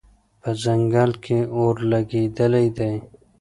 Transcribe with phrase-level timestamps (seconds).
[0.41, 2.93] په ځنګل کې اور لګېدلی دی